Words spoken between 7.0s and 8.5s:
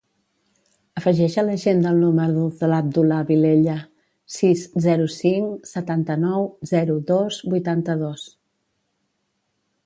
dos, vuitanta-dos.